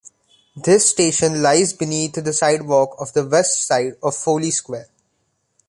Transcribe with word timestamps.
This 0.55 0.89
station 0.89 1.43
lies 1.43 1.73
beneath 1.73 2.13
the 2.23 2.33
sidewalk 2.33 2.99
on 2.99 3.05
the 3.13 3.23
west 3.23 3.61
side 3.67 3.97
of 4.01 4.15
Foley 4.15 4.49
Square. 4.49 4.87